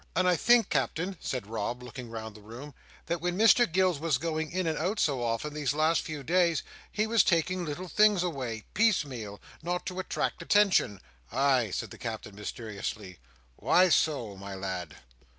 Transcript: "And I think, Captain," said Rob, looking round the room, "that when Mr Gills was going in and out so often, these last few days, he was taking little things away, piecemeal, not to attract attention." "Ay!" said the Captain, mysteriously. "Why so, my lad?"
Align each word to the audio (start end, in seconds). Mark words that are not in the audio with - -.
"And 0.15 0.27
I 0.27 0.35
think, 0.35 0.69
Captain," 0.69 1.15
said 1.19 1.45
Rob, 1.45 1.83
looking 1.83 2.09
round 2.09 2.33
the 2.35 2.41
room, 2.41 2.73
"that 3.05 3.21
when 3.21 3.37
Mr 3.37 3.71
Gills 3.71 3.99
was 3.99 4.17
going 4.17 4.51
in 4.51 4.65
and 4.65 4.75
out 4.75 4.99
so 4.99 5.21
often, 5.21 5.53
these 5.53 5.75
last 5.75 6.01
few 6.01 6.23
days, 6.23 6.63
he 6.91 7.05
was 7.05 7.23
taking 7.23 7.63
little 7.65 7.87
things 7.87 8.23
away, 8.23 8.63
piecemeal, 8.73 9.39
not 9.61 9.85
to 9.85 9.99
attract 9.99 10.41
attention." 10.41 11.01
"Ay!" 11.31 11.69
said 11.69 11.91
the 11.91 11.99
Captain, 11.99 12.33
mysteriously. 12.33 13.19
"Why 13.57 13.89
so, 13.89 14.35
my 14.35 14.55
lad?" 14.55 14.95